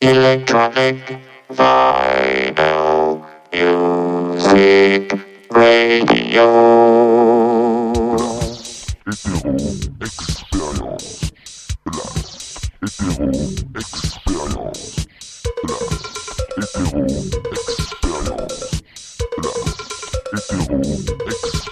Electronic 0.00 1.18
vinyl 1.50 3.26
music 3.52 5.12
radio. 5.50 6.46
Hetero 9.04 9.56
experience 10.00 11.32
plus 11.84 12.14
hetero 12.80 13.26
experience 13.74 14.94
plus 15.62 15.90
hetero 16.54 17.02
experience 17.66 18.38
plus 18.38 18.82
hetero 20.32 20.76
experience. 20.78 21.67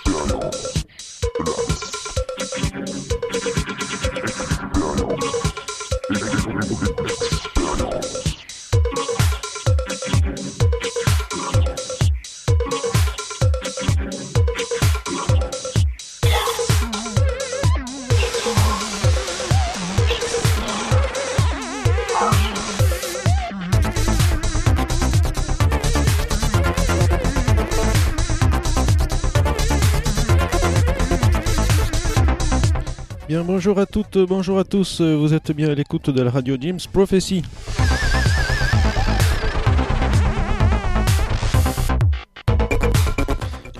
Bonjour 33.46 33.78
à 33.78 33.86
toutes, 33.86 34.18
bonjour 34.18 34.58
à 34.58 34.64
tous. 34.64 35.00
Vous 35.00 35.32
êtes 35.32 35.52
bien 35.52 35.70
à 35.70 35.74
l'écoute 35.74 36.10
de 36.10 36.20
la 36.20 36.30
radio 36.30 36.56
James 36.60 36.80
Prophecy. 36.92 37.42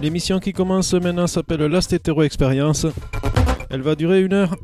L'émission 0.00 0.38
qui 0.38 0.52
commence 0.52 0.94
maintenant 0.94 1.26
s'appelle 1.26 1.62
Last 1.62 1.92
Hetero 1.92 2.22
Experience. 2.22 2.86
Elle 3.68 3.82
va 3.82 3.96
durer 3.96 4.22
une 4.22 4.32
heure. 4.34 4.54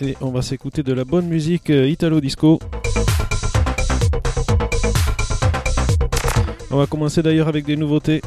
Et 0.00 0.16
on 0.20 0.30
va 0.30 0.42
s'écouter 0.42 0.82
de 0.82 0.92
la 0.92 1.04
bonne 1.04 1.26
musique 1.26 1.70
euh, 1.70 1.88
italo-disco. 1.88 2.58
On 6.70 6.76
va 6.76 6.86
commencer 6.86 7.22
d'ailleurs 7.22 7.46
avec 7.48 7.64
des 7.64 7.76
nouveautés. 7.76 8.20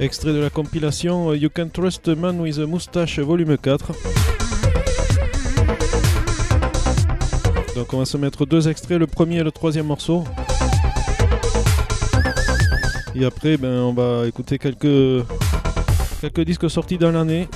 Extrait 0.00 0.32
de 0.32 0.38
la 0.38 0.48
compilation 0.48 1.30
euh, 1.30 1.36
You 1.36 1.50
Can 1.54 1.68
Trust 1.68 2.08
a 2.08 2.14
Man 2.14 2.40
with 2.40 2.58
a 2.58 2.64
Moustache 2.64 3.18
volume 3.18 3.58
4. 3.58 3.92
Donc 7.76 7.92
on 7.92 7.98
va 7.98 8.06
se 8.06 8.16
mettre 8.16 8.46
deux 8.46 8.66
extraits, 8.66 8.98
le 8.98 9.06
premier 9.06 9.40
et 9.40 9.42
le 9.42 9.52
troisième 9.52 9.86
morceau. 9.86 10.24
Et 13.14 13.26
après 13.26 13.58
ben, 13.58 13.80
on 13.80 13.92
va 13.92 14.26
écouter 14.26 14.58
quelques, 14.58 15.26
quelques 16.22 16.44
disques 16.46 16.70
sortis 16.70 16.96
dans 16.96 17.12
l'année. 17.12 17.46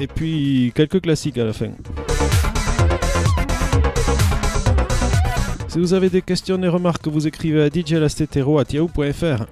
Et 0.00 0.06
puis 0.06 0.72
quelques 0.74 1.02
classiques 1.02 1.36
à 1.36 1.44
la 1.44 1.52
fin. 1.52 1.72
Si 5.68 5.78
vous 5.78 5.92
avez 5.92 6.08
des 6.08 6.22
questions, 6.22 6.56
des 6.56 6.68
remarques, 6.68 7.06
vous 7.06 7.26
écrivez 7.26 7.62
à 7.62 7.68
djlastetero.yahoo.fr. 7.68 9.44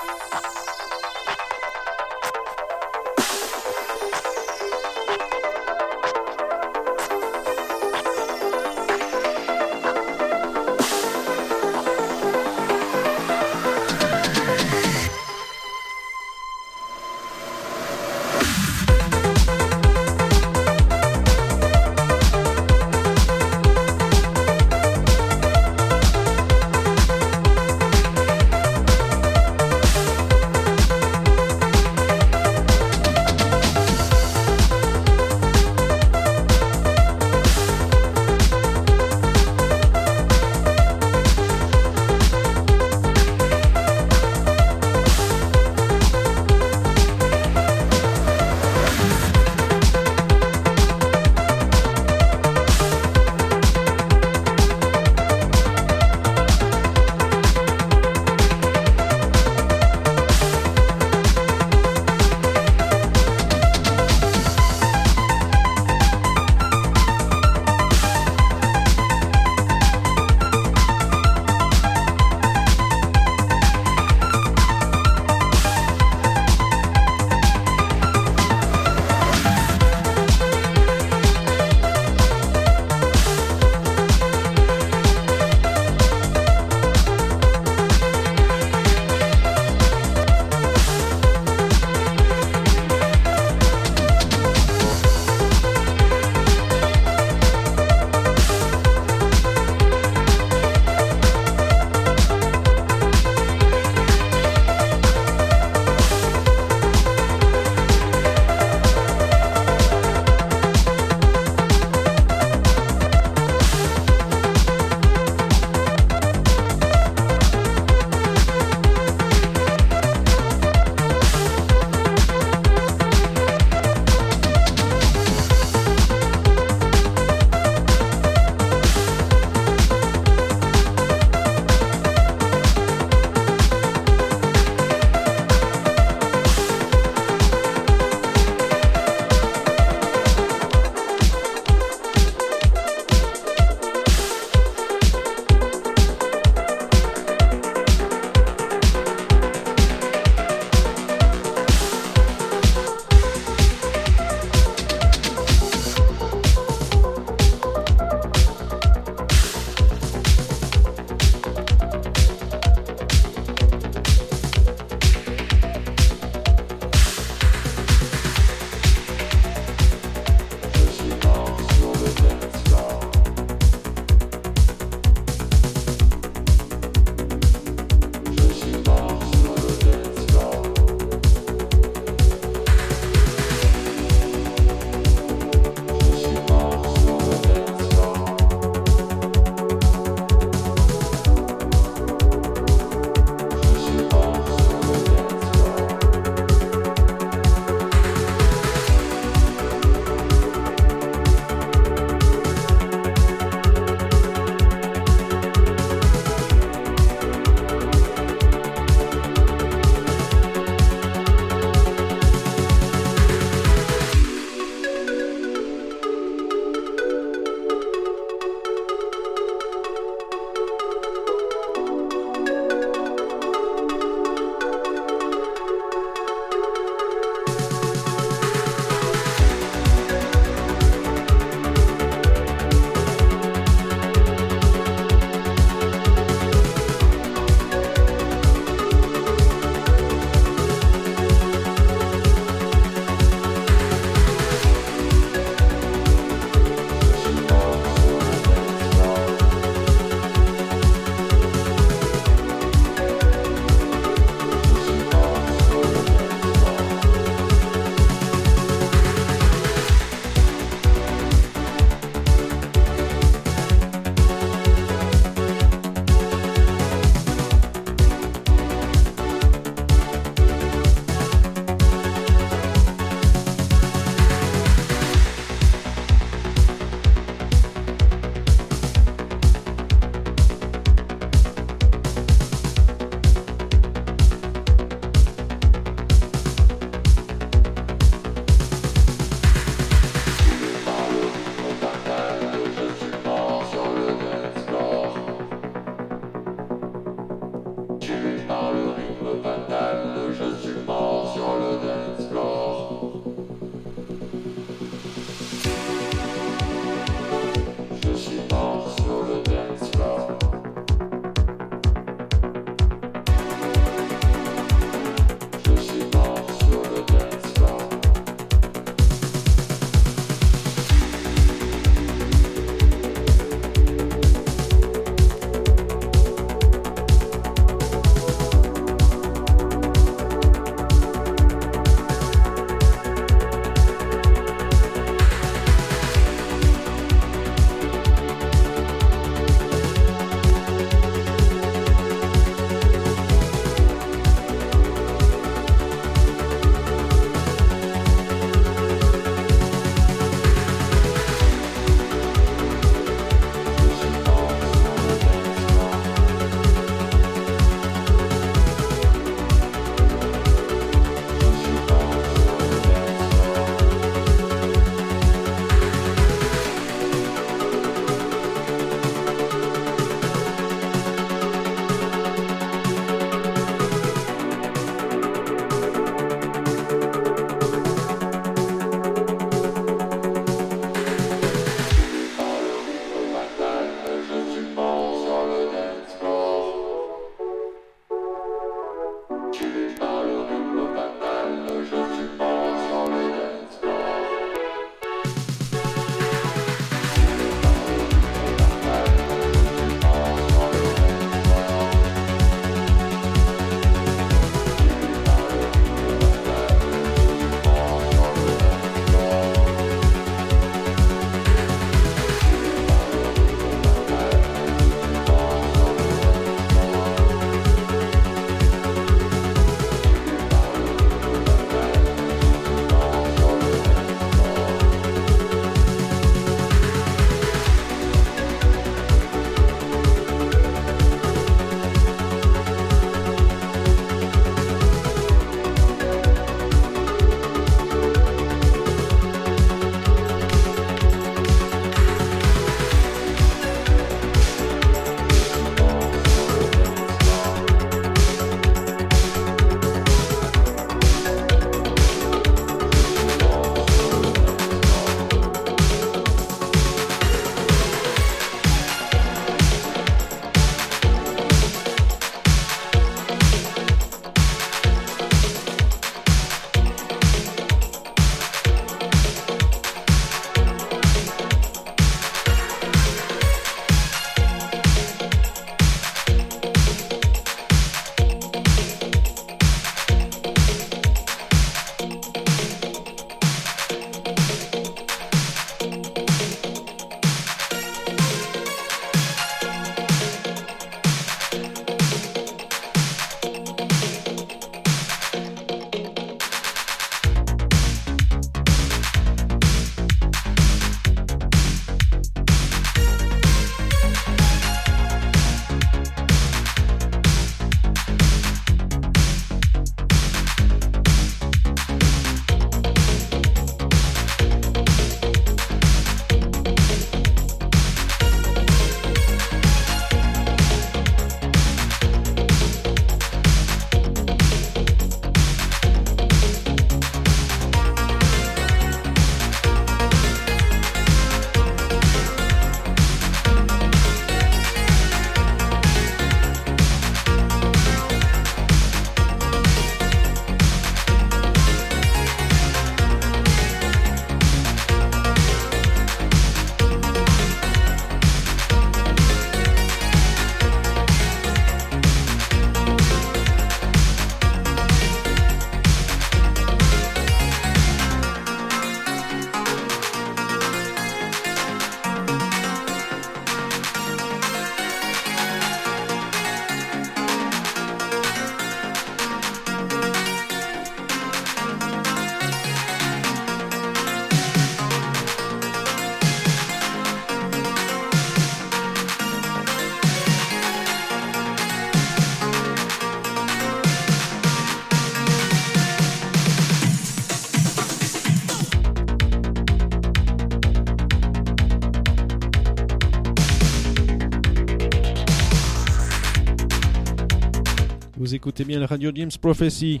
écoutez 598.48 598.64
bien 598.64 598.80
la 598.80 598.86
radio 598.86 599.10
James 599.14 599.30
Prophecy. 599.42 600.00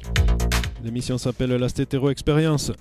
L'émission 0.82 1.18
s'appelle 1.18 1.50
La 1.50 1.68
Stétéro 1.68 2.08
Experience. 2.08 2.72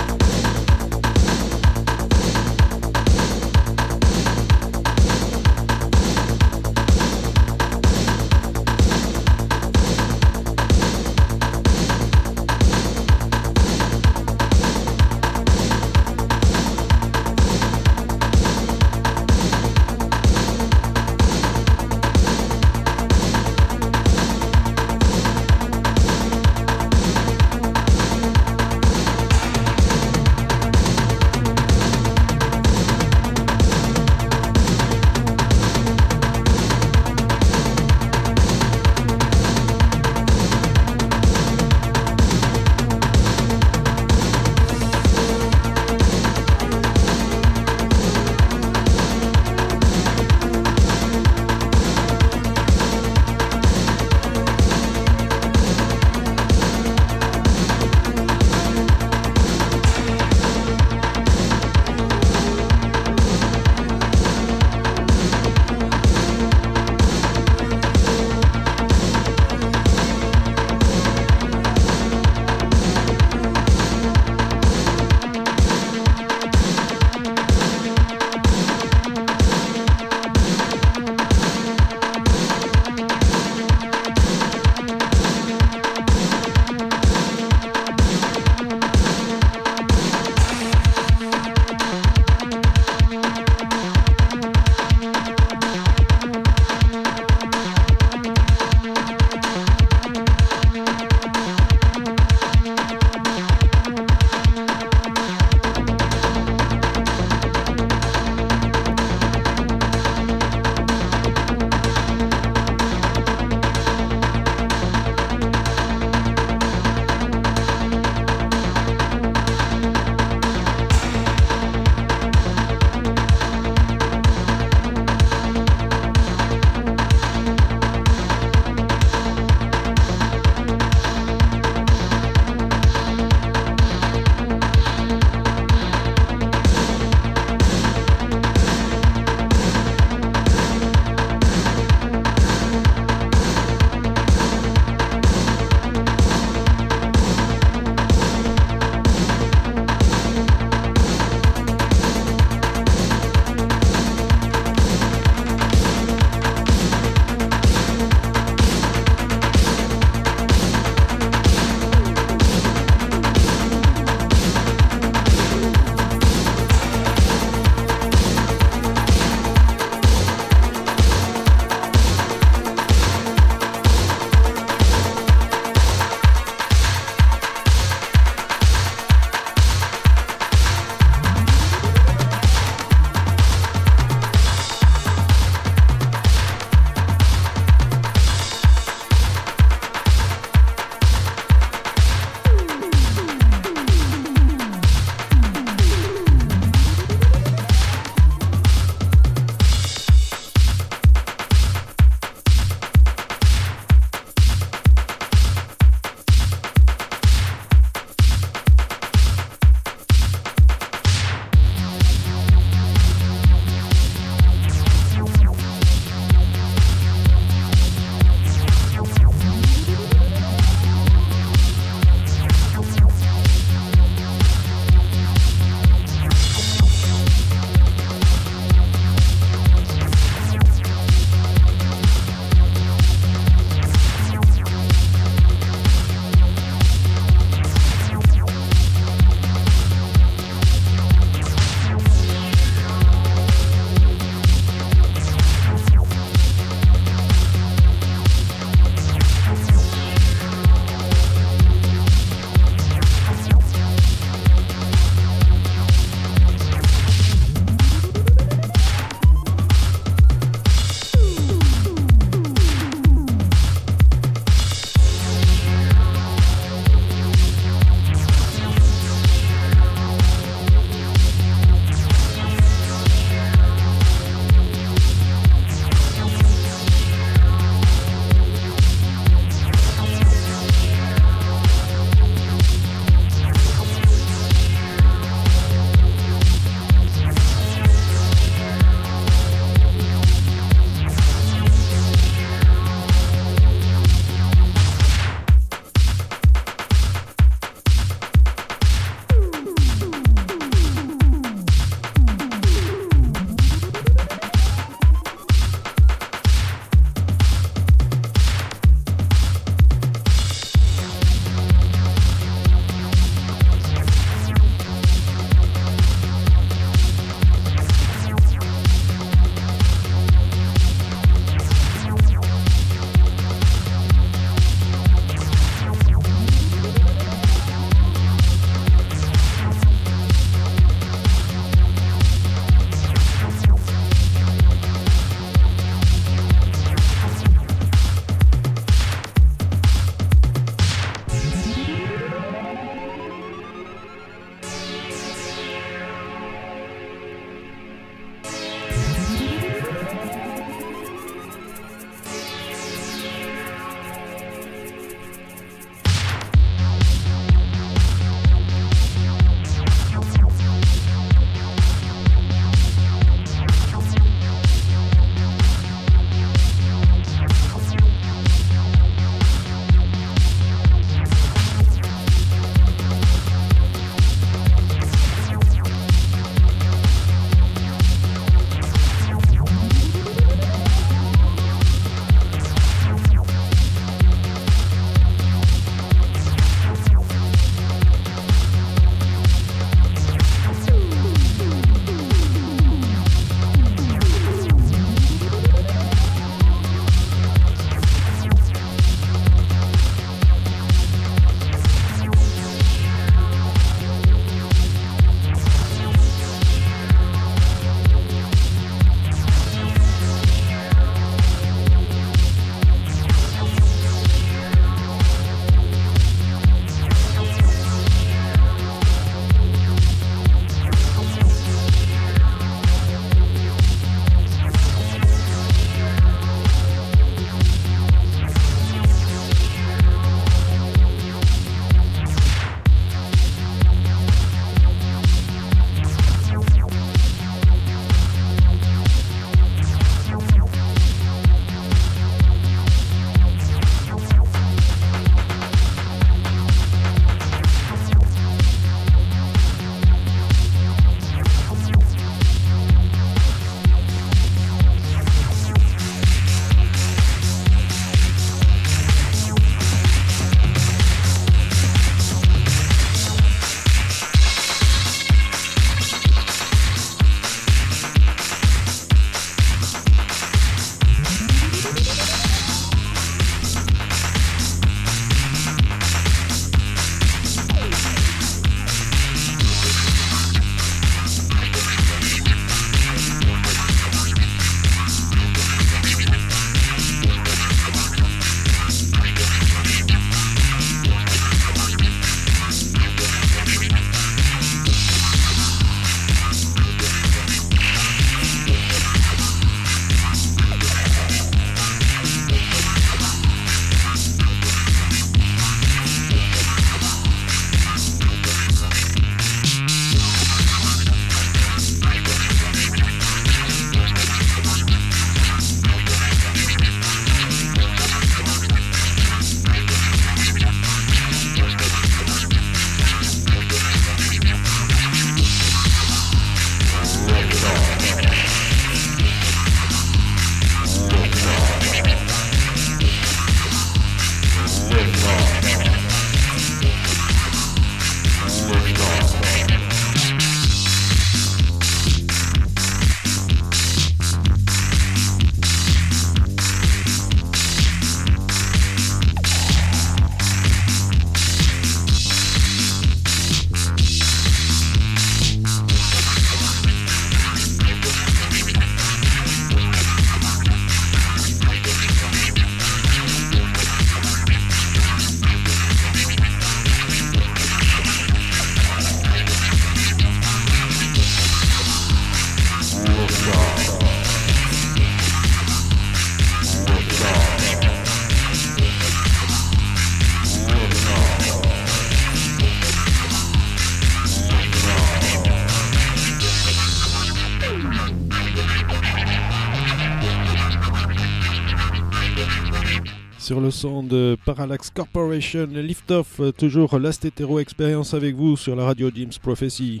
Le 593.68 594.02
de 594.02 594.36
Parallax 594.46 594.88
Corporation, 594.88 595.66
Lift 595.66 596.10
Off, 596.10 596.40
toujours 596.56 596.98
Last 596.98 597.26
Hetero 597.26 597.58
Experience 597.58 598.14
avec 598.14 598.34
vous 598.34 598.56
sur 598.56 598.74
la 598.74 598.84
radio 598.84 599.10
Jim's 599.14 599.38
Prophecy. 599.38 600.00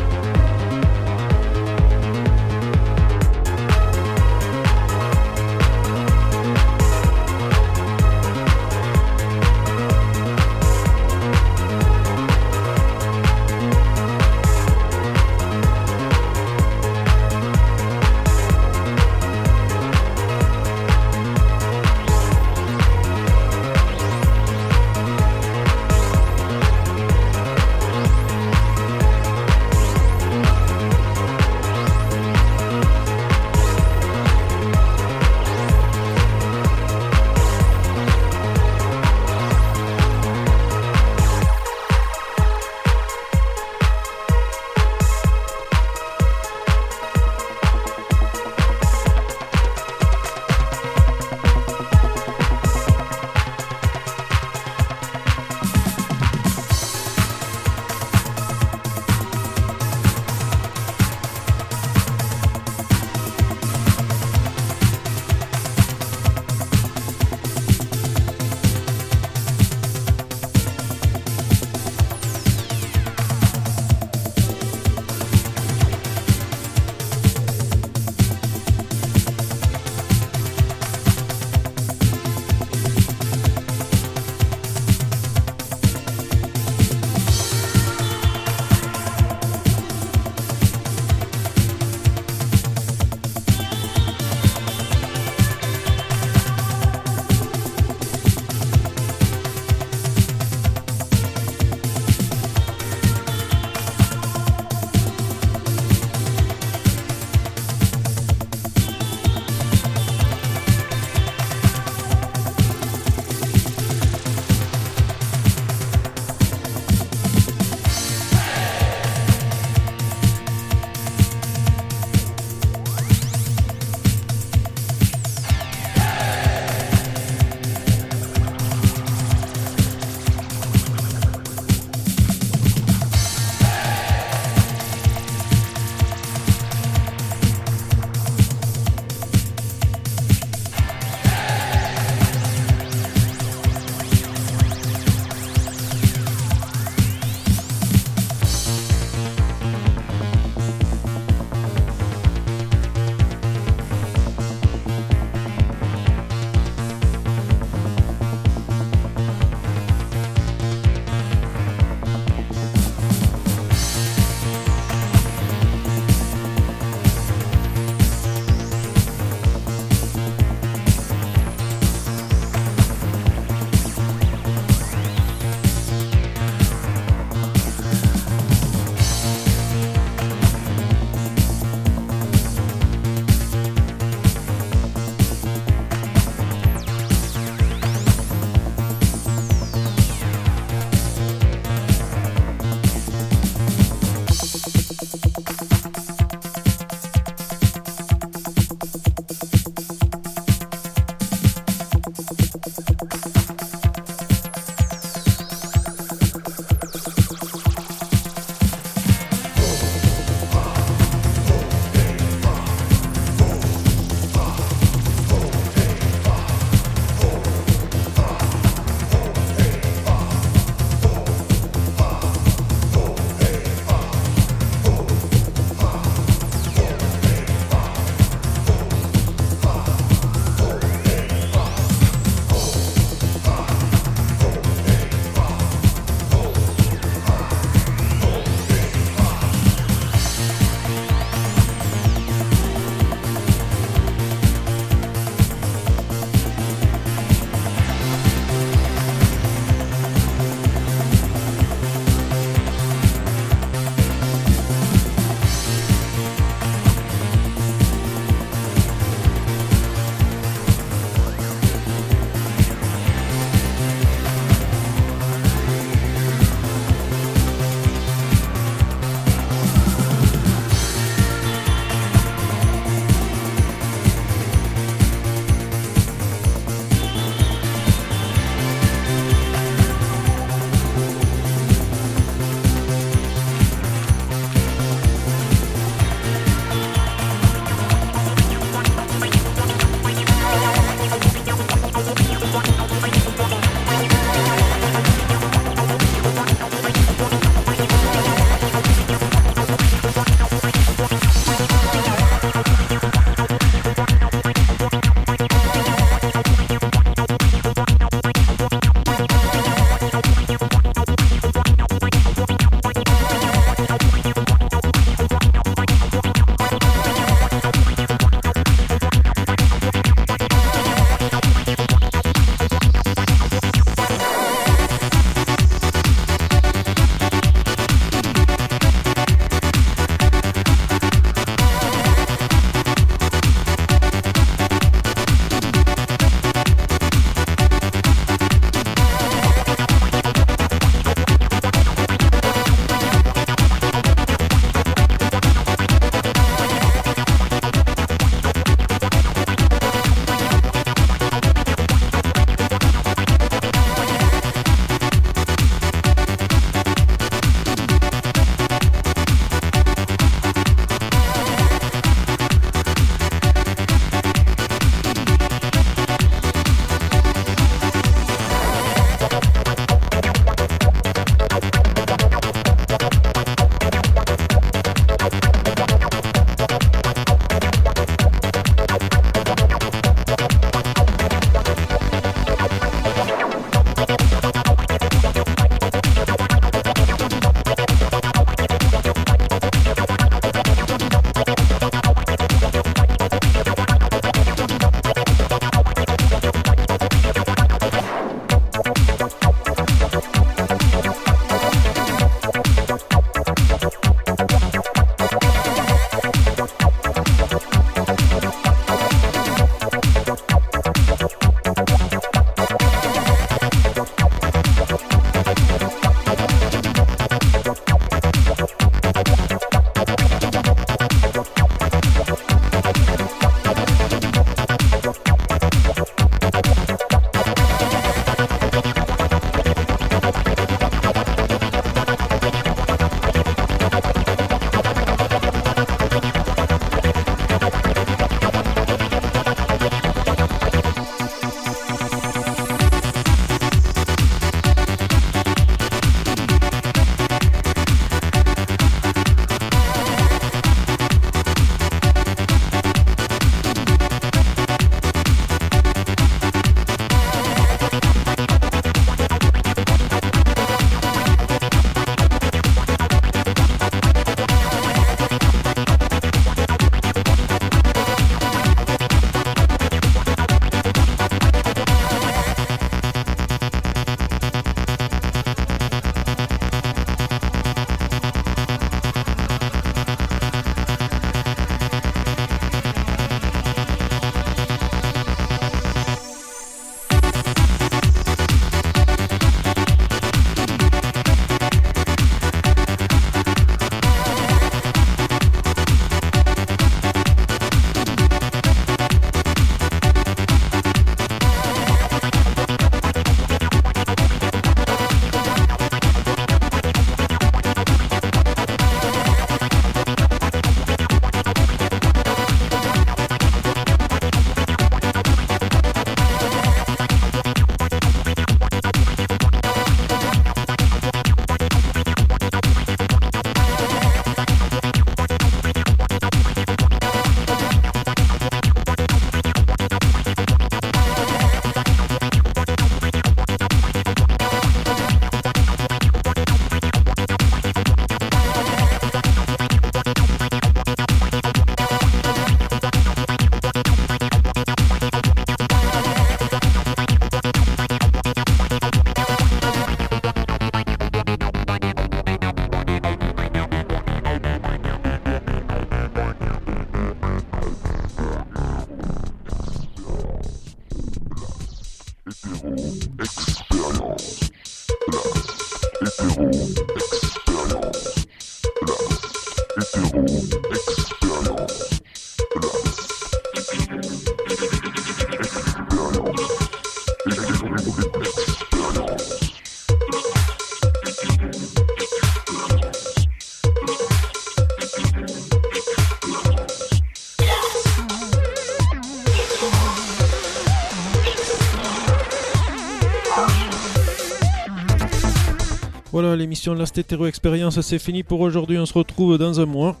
Voilà, 596.14 596.36
l'émission 596.36 596.74
Last 596.74 596.96
Hétéro 596.96 597.26
Expérience, 597.26 597.80
c'est 597.80 597.98
fini 597.98 598.22
pour 598.22 598.38
aujourd'hui. 598.38 598.78
On 598.78 598.86
se 598.86 598.94
retrouve 598.94 599.36
dans 599.36 599.58
un 599.58 599.66
mois, 599.66 600.00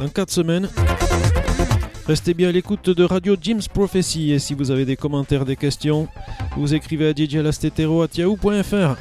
dans 0.00 0.08
4 0.08 0.28
semaines. 0.28 0.68
Restez 2.08 2.34
bien 2.34 2.48
à 2.48 2.52
l'écoute 2.52 2.90
de 2.90 3.04
Radio 3.04 3.36
Jim's 3.40 3.68
Prophecy 3.68 4.32
et 4.32 4.40
si 4.40 4.54
vous 4.54 4.72
avez 4.72 4.84
des 4.84 4.96
commentaires, 4.96 5.44
des 5.44 5.54
questions, 5.54 6.08
vous 6.56 6.74
écrivez 6.74 7.10
à 7.10 7.14
djlastetero.yahoo.fr. 7.14 8.96